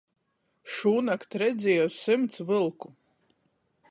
Šūnakt 0.75 1.37
redzieju 1.41 1.93
symts 1.97 2.43
vylku! 2.49 2.93